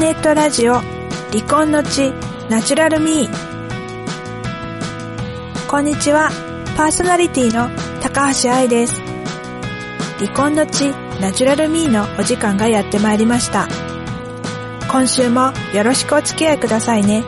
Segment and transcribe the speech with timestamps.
[0.00, 2.10] ネットラジオ離婚の地
[2.48, 3.30] ナチュラルミー。
[5.68, 6.30] こんにちは
[6.74, 7.68] パーソナリティの
[8.00, 8.98] 高橋愛です。
[10.18, 10.90] 離婚の地
[11.20, 13.68] ナチュラルミーのお時間がやってまいりました。
[14.90, 17.22] 今週もよろしくお付き合いくださいね。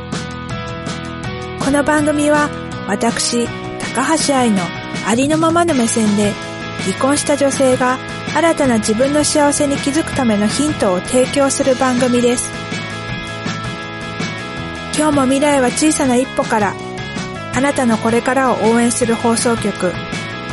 [1.62, 2.48] この番組は
[2.88, 3.46] 私
[3.94, 4.62] 高橋愛の
[5.06, 6.32] ありのままの目線で
[6.86, 7.98] 離婚した女性が
[8.34, 12.61] 新たな自分の幸せに気づくためのヒントを提供する番組です。
[14.96, 16.74] 今日も未来は小さな一歩から
[17.54, 19.92] あなたのこれからを応援する放送局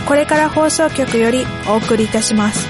[0.07, 2.67] これから放送局よりお送りいたします。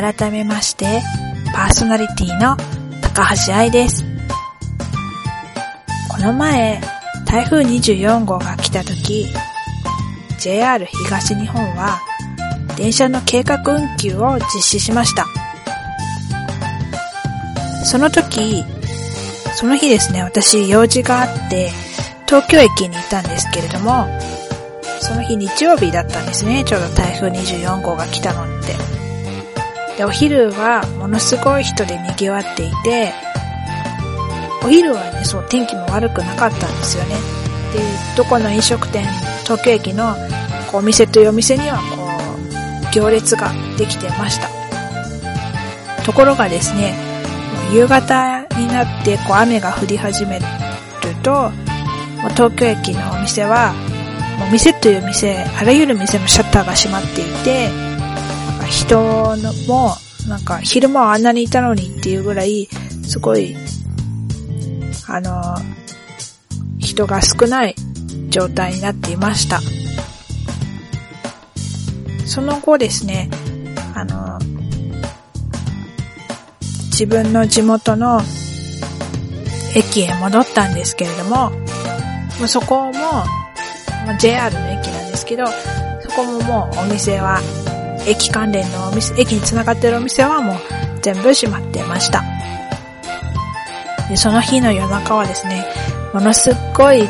[0.00, 1.02] 改めまして、
[1.54, 2.56] パーソナリティの
[3.02, 4.02] 高橋愛です。
[6.08, 6.80] この前、
[7.26, 9.26] 台風24号が来た時、
[10.38, 12.00] JR 東日本は
[12.78, 15.26] 電車の計画運休を実施しました。
[17.84, 18.64] その時、
[19.54, 21.70] その日ですね、私用事があって
[22.26, 24.06] 東京駅にいたんですけれども、
[25.00, 28.99] その日日曜日だったんですね、ちょうど台風24号が来たのって。
[30.00, 33.12] で、お昼はものすごい人で賑わっていて、
[34.64, 37.16] お昼はね、そう、天気も悪くなかったんですよね。
[37.74, 37.80] で、
[38.16, 39.04] どこの飲食店、
[39.42, 40.14] 東京駅の
[40.72, 41.82] こうお店というお店にはこ
[42.88, 44.48] う、行列ができてました。
[46.02, 46.94] ところがですね、
[47.70, 50.46] 夕方になってこう雨が降り始める
[51.22, 51.52] と、
[52.30, 53.74] 東京駅のお店は、
[54.38, 57.89] もう店という店、あらゆる店のシャッターが閉まっていて、
[58.70, 59.96] 人のも、
[60.28, 62.68] なんか昼間はあんなにいたのにっていうぐらい、
[63.02, 63.56] すごい、
[65.08, 65.56] あの、
[66.78, 67.74] 人が少ない
[68.28, 69.60] 状態になっていました。
[72.24, 73.28] その後ですね、
[73.94, 74.38] あの、
[76.90, 78.20] 自分の地元の
[79.74, 81.50] 駅へ戻ったんですけれども、
[82.46, 82.92] そこも、
[84.18, 87.40] JR の駅なんですけど、そこももうお店は
[88.06, 90.56] 駅関連のお店、駅に繋がってるお店はもう
[91.02, 92.22] 全部閉まってました。
[94.08, 95.64] で、その日の夜中はですね、
[96.12, 97.08] ものすっごい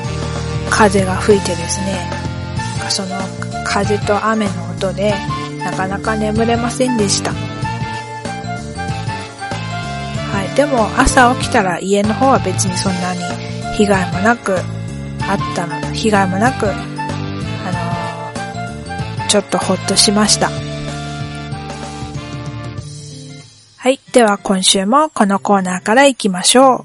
[0.69, 2.11] 風が吹いてですね、
[2.89, 3.17] その
[3.65, 5.15] 風と雨の音で
[5.65, 7.33] なかなか眠れませんでした。
[7.33, 7.37] は
[10.53, 10.57] い。
[10.57, 13.21] でも朝起きたら家の方は別にそんなに
[13.77, 14.59] 被害もなく
[15.23, 16.73] あったの、被害もなく、あ
[19.23, 20.51] の、ちょっとほっとしました。
[23.83, 23.99] はい。
[24.13, 26.85] では今週もこのコーナーから行きましょ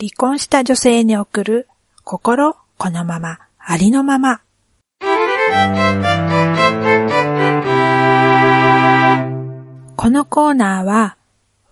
[0.00, 1.68] 離婚した女性に送る
[2.02, 4.40] 心このまま、ありのまま。
[9.96, 11.16] このコーナーは、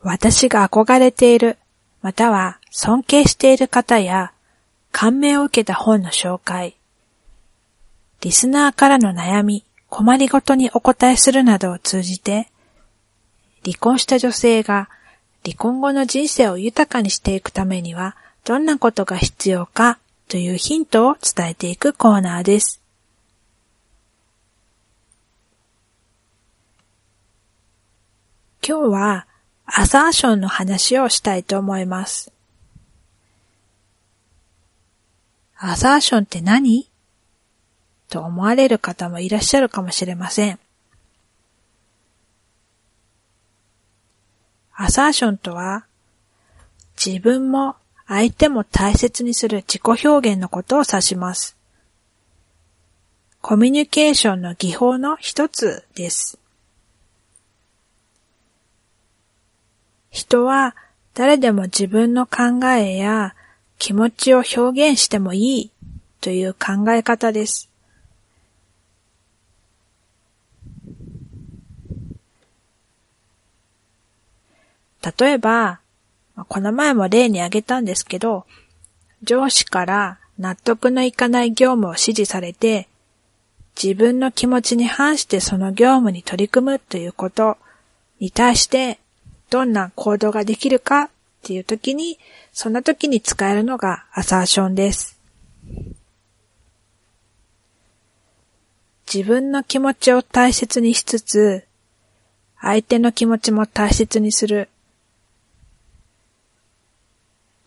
[0.01, 1.59] 私が憧れている、
[2.03, 4.33] または尊敬している方や、
[4.93, 6.77] 感銘を受けた本の紹介、
[8.21, 12.50] リスナーからの悩み、困りごとにお答えするなどを通じて、
[13.65, 14.89] 離婚した女性が
[15.45, 19.99] 離婚後の人生を豊かにしていくためにはどんなことが必要か
[20.29, 22.81] というヒントを伝えていくコーナーです。
[28.67, 29.27] 今日は
[29.65, 32.33] アサーションの話をしたいと思います。
[35.57, 36.89] アサーションって何？
[38.09, 40.59] と思われる方もいらっしゃるかもしれません。
[44.83, 45.85] アサーションとは、
[46.97, 51.55] 自分も相手も大切にする自己表現のことを指します。
[53.43, 56.39] コミュニケーションの技法の一つです。
[60.11, 60.75] 人は
[61.13, 63.35] 誰でも自分の考えや
[63.79, 65.71] 気持ちを表現してもいい
[66.23, 67.70] という考え方です。
[75.03, 75.81] 例えば、
[76.49, 78.47] この前も例に挙げたんですけど、
[79.23, 82.89] 上司から納得のいかない業務を指示されて、
[83.83, 87.57] 自分の気持ちに反してその業務に取り組むということ
[88.19, 88.99] に対して、
[89.51, 91.11] どんな行動ができるかっ
[91.43, 92.19] ていう時に、
[92.53, 95.19] そんな時に使えるのがアサーションです。
[99.13, 101.65] 自分の気持ちを大切にしつつ、
[102.61, 104.69] 相手の気持ちも大切にする。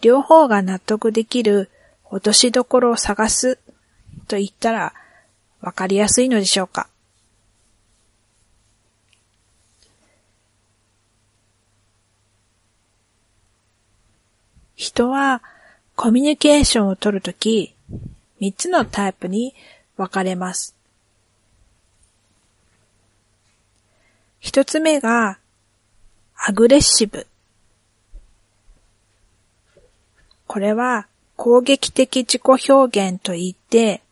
[0.04, 1.70] 両方が納得できる
[2.12, 3.58] 落としどころを探す
[4.28, 4.94] と言ったら
[5.62, 6.90] わかりやすいのでしょうか。
[14.76, 15.42] 人は
[15.96, 17.74] コミュニケーションを取るとき、
[18.42, 19.56] 三つのタイプに
[19.96, 20.76] 分かれます。
[24.42, 25.38] 一つ目が、
[26.36, 27.26] アグレッシブ。
[30.54, 34.04] これは攻撃的自己表現と言って、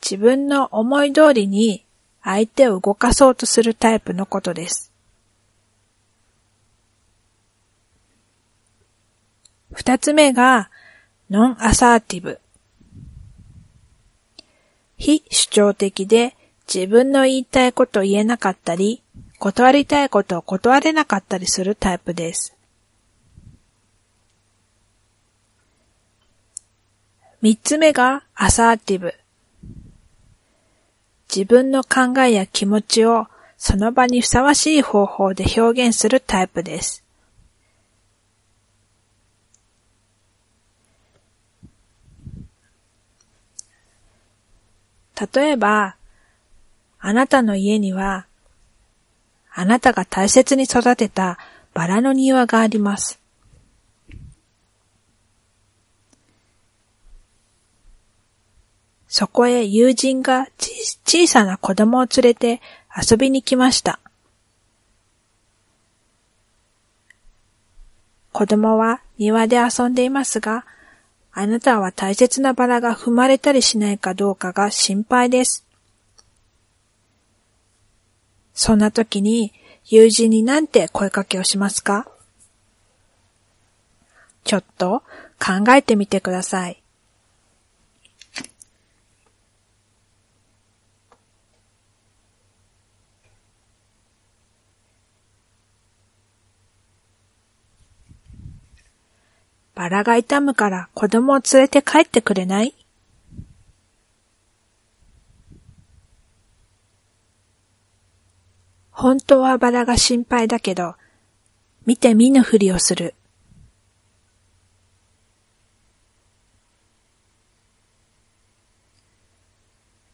[0.00, 1.84] 自分の思い通りに
[2.22, 4.92] 相手を動かそうとするタイプのことです。
[9.72, 10.70] 二つ目が、
[11.28, 12.38] ノンアサーティブ。
[14.96, 16.36] 非主張的で
[16.72, 19.02] 自分の言いたいことを言えなかったり、
[19.40, 22.55] 断りたいことを断れなかったりするタイプです。
[27.42, 29.14] 三つ目がアサーティブ。
[31.28, 33.26] 自分の考えや気持ちを
[33.58, 37.04] その場にふさわしい方法で表現するタイプです。
[45.34, 45.96] 例えば、
[46.98, 48.26] あなたの家には、
[49.52, 51.38] あなたが大切に育てた
[51.72, 53.18] バラの庭があります。
[59.18, 62.60] そこへ友人が小さな子供を連れて
[62.94, 63.98] 遊びに来ました。
[68.30, 70.66] 子供は庭で遊んでいますが、
[71.32, 75.64] あなたは大切なバラが踏まれたりしないかどうかが心配です。
[78.52, 79.54] そんな時に
[79.86, 82.06] 友人になんて声かけをしますか？
[84.44, 85.02] ちょっと
[85.38, 86.82] 考えてみてください。
[99.86, 102.74] バラが痛むから子供を連れて帰ってくれない？
[108.90, 110.96] 本当はバラが心配だけど、
[111.84, 113.14] 見て見ぬふりをする。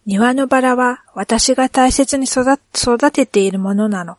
[0.04, 4.18] 庭のバラは私が大切に育てているものなの。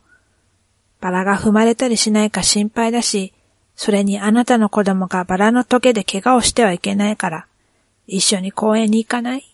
[0.99, 3.33] バラが踏まれたりしないか心配だし、
[3.75, 7.47] それにあなたの子供がバラのトゲで怪我をしてはいけないから、
[8.07, 9.49] 一緒に公園に行かない？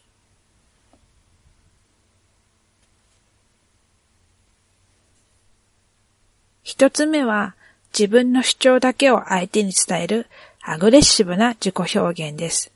[6.63, 7.55] 一つ目は
[7.97, 10.27] 自分の主張だけを相手に伝える
[10.61, 12.71] アグレッシブな自己表現です。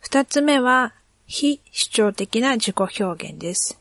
[0.00, 0.92] 二つ目は
[1.26, 3.79] 非主張的な自己表現です。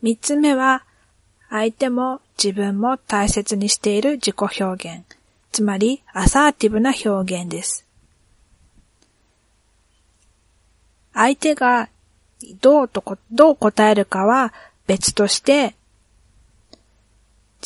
[0.00, 0.84] 三つ目は、
[1.50, 5.04] 相手も自分も大切にしている自己表現、
[5.50, 7.84] つまりアサーティブな表現です。
[11.12, 11.88] 相手が
[12.60, 14.52] どうとこ、どう答えるかは
[14.86, 15.74] 別として、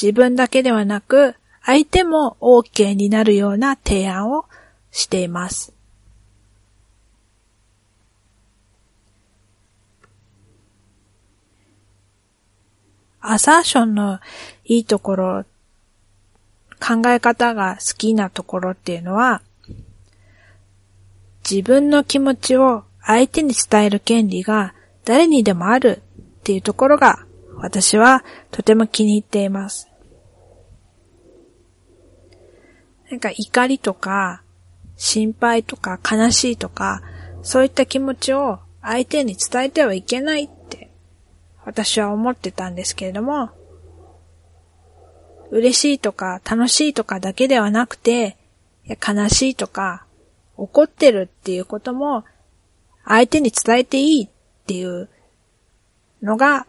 [0.01, 1.35] 自分だけではなく、
[1.65, 4.47] 相手も OK になるような提案を
[4.91, 5.73] しています。
[13.23, 14.21] アサーションの
[14.65, 15.45] いいところ、
[16.81, 19.41] 考え方が好きなところっていうのは、
[21.49, 24.75] 自分の気持ちを相手に伝える権利が
[25.05, 27.27] 誰にでもあるっていうところが
[27.57, 29.89] 私はとても気に入っています。
[33.11, 34.43] なんか怒りとか
[34.97, 37.03] 心配とか悲しいとか
[37.43, 40.49] そういった気持ちを相手に伝えてはいけない
[41.65, 43.51] 私は思ってたんですけれども、
[45.51, 48.37] 嬉しいとか楽しいとかだけではなくて、
[48.87, 50.05] 悲しいとか
[50.57, 52.25] 怒ってるっていうことも
[53.05, 54.29] 相手に伝えていいっ
[54.67, 55.09] ていう
[56.23, 56.67] のが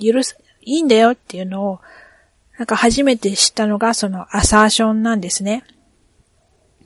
[0.00, 1.80] 許す、いいんだよっていうのを
[2.58, 5.64] なんか初めて知ったのがそのアサーションなんですね。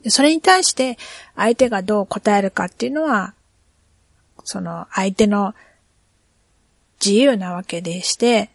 [0.09, 0.97] それに対して
[1.35, 3.33] 相手がどう答えるかっていうのは、
[4.43, 5.53] その相手の
[7.03, 8.49] 自由なわけでして、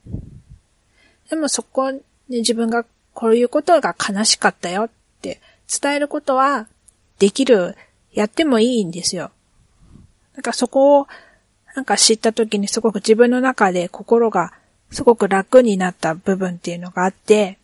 [1.30, 2.84] でもそこで自分が
[3.14, 5.40] こういうことが悲しかったよって
[5.80, 6.66] 伝えることは
[7.18, 7.76] できる、
[8.12, 9.30] やってもいいんですよ。
[10.34, 11.06] なんかそこを
[11.74, 14.52] なんか知った時にすごく自分の中で心が
[14.90, 17.58] すごく楽になった部分っていうのがあって、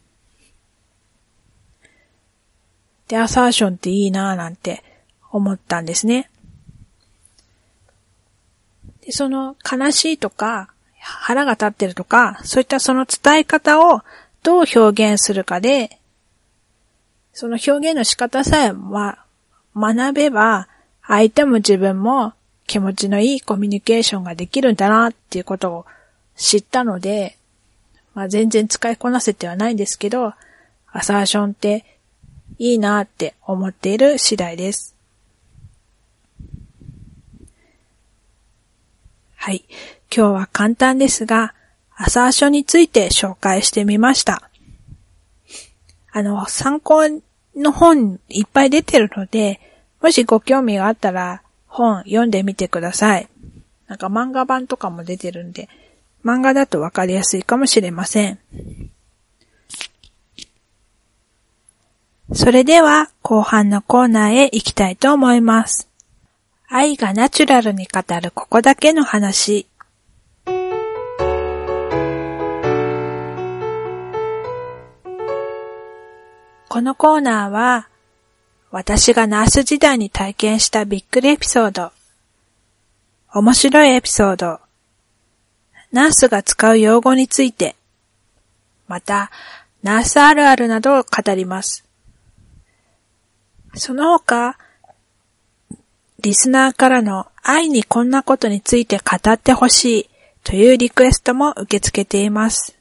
[3.08, 4.82] で、アサーションっていいなぁなんて
[5.30, 6.30] 思ったんですね。
[9.12, 14.02] その悲しいとか腹が立ってるとか、そういったその伝え方を
[14.42, 15.98] どう表現するかで、
[17.32, 19.24] その表現の仕方さえは
[19.76, 20.68] 学べば、
[21.06, 22.34] 相手も自分も
[22.66, 25.86] 気持ちのいいコミュニケーションができるんだなっていうことを
[26.36, 27.36] 知ったので、
[28.14, 30.34] まあ全然使いこなせてはないんですけど、
[30.90, 31.84] アサーションって
[32.58, 34.97] いいなって思っている次第です。
[39.48, 39.64] はい。
[40.14, 41.54] 今日は簡単ですが、
[41.96, 44.42] アサーションについて紹介してみました。
[46.12, 47.04] あの、参考
[47.56, 49.58] の本いっぱい出てるので、
[50.02, 53.28] もしご興味があったら本読んでみてください。
[53.86, 55.70] なんか漫画版とかも出てるんで、
[56.22, 58.38] 漫画だとわかりやすいかもしれません。
[62.34, 65.87] それでは後半のコーナーへ行きたいと思います。
[66.70, 69.66] 愛がナチュラルに語るここだけの話。
[76.68, 77.88] このコーナーは
[78.70, 81.90] 私がナース時代に体験したびっくりエピソード、
[83.32, 84.60] 面白いエピソード、
[85.90, 87.76] ナースが使う用語について、
[88.88, 89.30] また、
[89.82, 91.86] ナースあるあるなどを語ります。
[93.74, 94.58] その他、
[96.20, 100.10] リスナーからの愛にこんなことについて語ってほしい
[100.42, 102.76] というリクエストも受け付けています。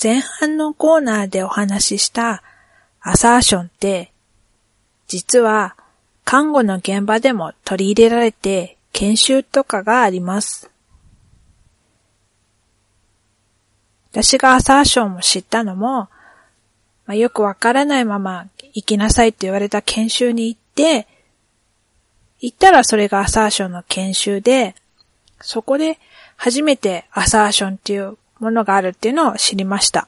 [0.00, 2.42] 前半のコーナーでお話しした
[3.00, 4.12] アサーションって、
[5.06, 5.74] 実は
[6.24, 10.70] 看護の現場でも取り入れられて研修とかがあります。
[14.10, 16.10] 私がアサーションを知ったのも、
[17.08, 21.08] まあ、よくわからないまま行きなさいって言われた研修に行って、
[22.38, 24.74] 行ったらそれがアサーションの研修で、
[25.40, 25.98] そこで
[26.36, 30.06] 初めてアサーションっていうものがあるっていうのを知りました。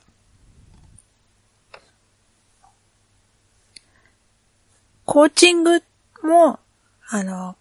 [5.06, 5.82] コーチング
[6.22, 6.60] も、
[7.08, 7.56] あの、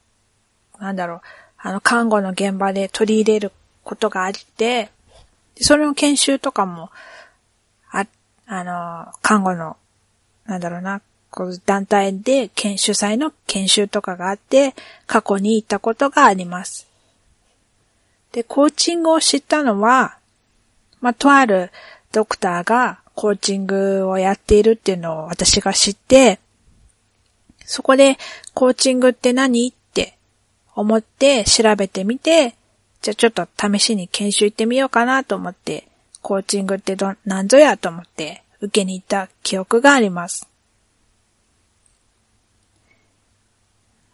[0.81, 1.21] なんだろう、
[1.57, 3.53] あの、看護の現場で取り入れる
[3.85, 4.89] ことがあって、
[5.61, 6.91] それの研修とかも、
[8.51, 9.77] あ、の、看護の、
[10.45, 14.73] なんだろうな、こう団体で研修祭の研修とかがあって、
[15.05, 16.87] 過去に行ったことがあります。
[18.31, 20.17] で、コーチングを知ったのは、
[21.01, 21.71] まあ、とある
[22.11, 26.39] ドクターがコーチングをやっているっていうのを私が知って、
[27.65, 28.17] そこで
[28.55, 29.67] コーチングって何？
[29.67, 30.17] って
[30.73, 32.55] 思って調べてみて、
[33.01, 35.88] じゃあちょっと試しに研修行ってみようかなと思って、
[36.29, 40.47] コーチングってど、なんぞやと思って受けに行った記憶があります。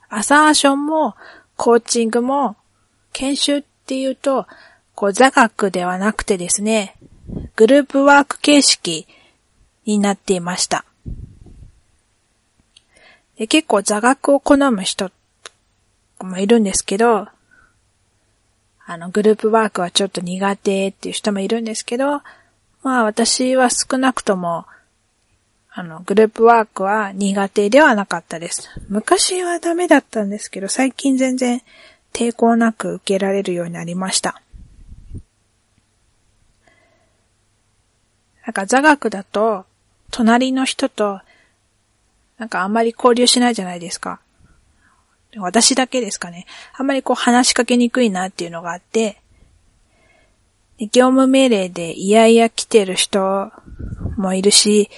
[0.08, 1.16] アサーションも
[1.58, 2.56] コーチングも
[3.12, 4.48] 研修っていうと
[4.94, 6.96] こう座学ではなくてですね、
[7.58, 9.08] グループワーク形式
[9.86, 10.86] になっていました。
[13.38, 15.12] で結構座学を好む人
[16.22, 17.28] もいるんですけど、
[18.88, 22.22] あの、グループワークはちょっと苦手っていう人もいるんですけど、
[22.84, 24.66] まあ私は少なくとも、
[25.72, 28.70] あの、グループワークは苦手ではなかったです。
[28.88, 31.62] 昔はダメだったんですけど、最近全然
[32.14, 34.42] 抵抗なく受けられるようになりました。
[38.46, 39.66] なんか座学だと、
[40.12, 41.22] 隣の人と、
[42.38, 44.20] なんかあんまり交流しないじゃないですか。
[45.38, 46.46] 私だけですかね。
[46.74, 49.22] あんまりこう話しかけにくいなっていうのがあって、
[50.80, 53.52] 業務命令でいやいや来てる人
[54.18, 54.90] もいるし、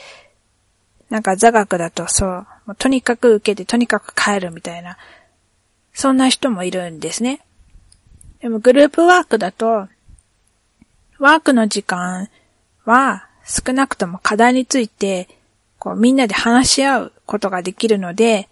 [1.09, 4.97] なんか座学だとそう、とにかく受けてとにかく帰るみたいな、
[5.93, 7.41] そんな人もいるんですね。
[8.41, 9.87] でもグループワークだと、
[11.19, 12.29] ワークの時間
[12.85, 15.27] は少なくとも課題について、
[15.79, 18.49] こうみんなで話し合うことができるので、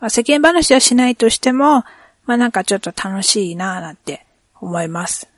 [0.00, 1.84] まあ、世間話はしないとしても、
[2.26, 4.26] まあなんかちょっと楽しいなぁなんて
[4.60, 5.28] 思います。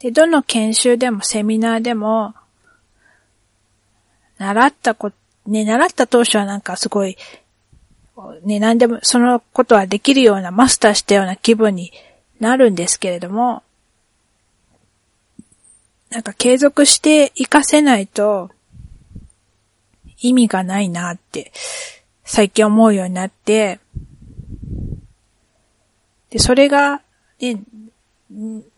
[0.00, 2.34] で、どの研修でもセミナーでも、
[4.38, 5.12] 習ったこ、
[5.46, 7.16] ね、習った当初はなんかすごい、
[8.42, 11.92] ね、何でもそのことはできるような、マスターしたような気分に
[12.40, 13.62] なるんですけれども、
[16.10, 18.50] なんか継続して活かせないと
[20.22, 21.52] 意味がないなって
[22.24, 23.80] 最近思うようになって、
[26.30, 27.02] で、それが、
[27.40, 27.60] ね、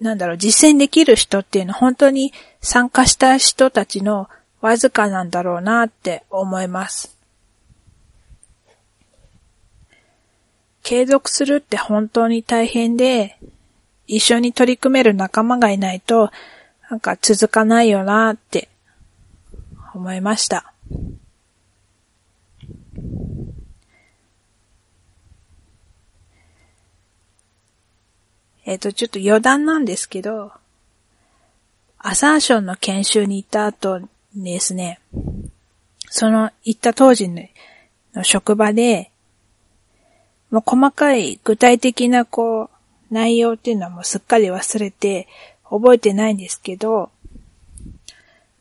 [0.01, 4.29] なんだろう、実践できる人っていうのは本当に参加した人たちの
[4.61, 7.17] わずかなんだろうなって思います。
[10.83, 13.39] 継続するって本当に大変で、
[14.07, 16.31] 一緒に取り組める仲間がいないと、
[16.91, 18.69] なんか続かないよなって
[19.95, 20.73] 思いました。
[28.65, 30.53] えっ、ー、と、ちょっと余談なんですけど、
[31.99, 34.01] アサーションの研修に行った後
[34.35, 35.01] ですね、
[36.11, 37.43] その行った当時の
[38.23, 39.11] 職場で、
[40.51, 42.71] もう細かい具体的なこう、
[43.11, 45.29] 内容っていうのはもうすっかり忘れて
[45.69, 47.11] 覚えてないんですけど、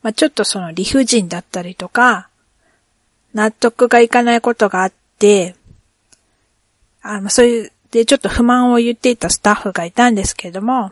[0.02, 2.28] まあ、ちょっとその理不尽だったりとか、
[3.32, 5.56] 納得がいかないことがあって、
[7.02, 10.90] あの、そういう、で、ちょっと不満を言っていたスタッフがいたんですけれども、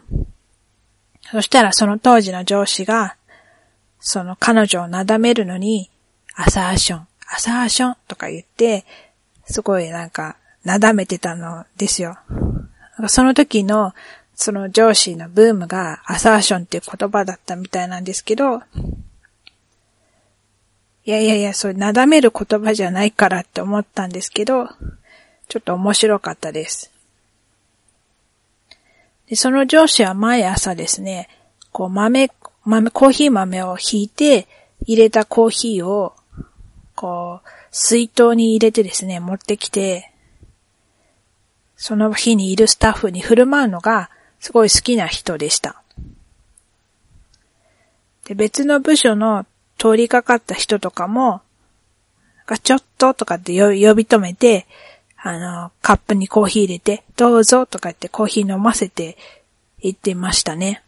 [1.33, 3.17] そしたらその当時の上司が、
[3.99, 5.91] その彼女をなだめるのに、
[6.37, 8.85] アサーション、アサーションとか言って、
[9.47, 12.19] すごいなんか、なだめてたのですよ。
[13.09, 13.95] その時の、
[14.37, 18.63] その上司のブームがアサーションっていう言葉だったみたいなんですけど、
[21.05, 24.69] いやいやいや、それなだめる言葉じゃないからって思ったんですけど、
[25.49, 26.92] ちょっと面白かったです。
[29.33, 31.27] でその上司は毎朝ですね、
[31.71, 32.31] こう豆、
[32.67, 34.47] 豆、コーヒー豆をひいて、
[34.85, 36.13] 入れたコーヒーを、
[36.95, 40.13] こう、水筒に入れてですね、持ってきて、
[41.77, 45.83] その日にいるスタッフに振る舞うのがすごい好きな人でした。
[48.27, 49.47] で、別の部署の
[49.79, 51.41] 通りかかった人とかも、
[52.45, 54.67] がちょっととかって呼び止めて、
[55.25, 59.17] あの、カップにコーヒー入れて、どうぞとか言ってコーヒー飲ませて
[59.81, 60.83] 言ってましたね。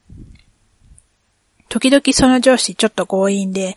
[1.68, 3.76] 時々その上司ちょっと強引で、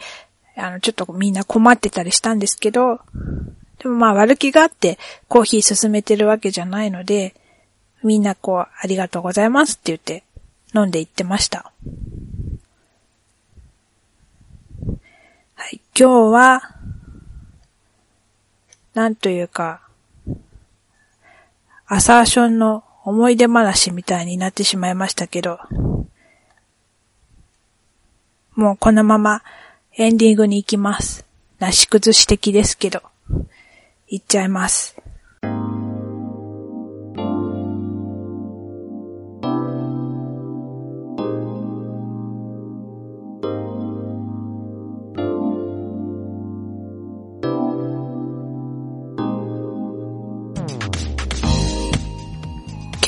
[0.55, 2.99] あの、ちょっとみんな困ってたりしたんですけど、
[3.77, 7.35] でもまあ悪気があってコーヒー進めてるわけじゃないので、
[8.03, 10.23] みんなこう、ありがとうございますって言って
[10.73, 11.71] 飲んでいってました。
[15.53, 16.61] はい、今日は、
[18.95, 19.86] なんというか、
[21.87, 25.59] アサーションの思い出話みたいになってしまいましたけど、
[28.55, 29.41] もうこのまま
[29.95, 31.25] エンディングに行きます。
[31.59, 33.01] なし崩し的ですけど。
[34.09, 34.96] 行っちゃいます。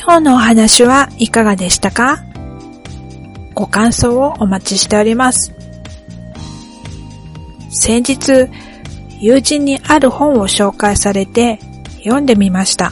[0.10, 2.18] 今日のお話はいかがでしたか？
[3.54, 5.54] ご感想をお待ちしております。
[7.70, 8.50] 先日、
[9.20, 11.60] 友人にある本を紹介されて
[11.98, 12.92] 読んでみました。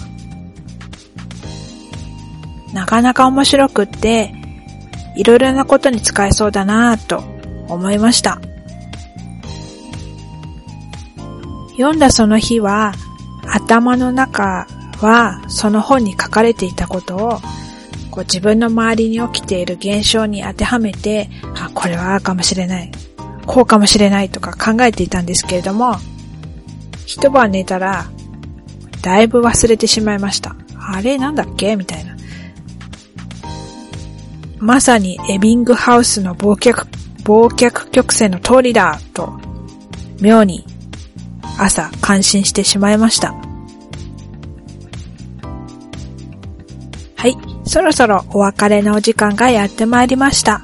[2.72, 4.32] なかなか面白くって、
[5.16, 7.24] いろいろなことに使えそうだなぁと
[7.68, 8.40] 思いました。
[11.72, 12.94] 読んだその日は、
[13.52, 17.40] 頭の中はその本に書かれていたことを
[18.12, 22.92] こう自分の周りに起きている現象に当てはめて、あ、これはああかもしれない、
[23.46, 25.96] こうかもしれないとか考えていたんですけれども、
[27.06, 28.08] 一晩寝たら、
[29.02, 30.56] だいぶ忘れてしまいました。
[30.80, 31.76] あれなんだっけ？
[31.76, 32.18] みたいな。
[34.58, 36.88] まさにエビングハウスの忘却、
[37.24, 39.40] 忘却曲線の通りだと、
[40.20, 40.66] 妙に
[41.60, 43.36] 朝感心してしまいました。
[47.68, 50.62] そろそろお別れのお時間がやってまいりました。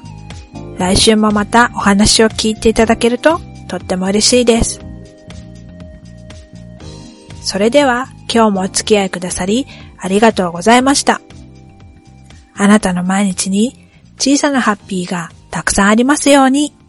[0.78, 4.80] 来週もまたお話を聞いていただけるととっても嬉しいです。
[7.42, 9.66] それでは今日もお付き合いくださり
[9.98, 11.20] ありがとうございました。
[12.54, 13.88] あなたの毎日に
[14.18, 16.83] 小さなハッピーがたくさんありますように。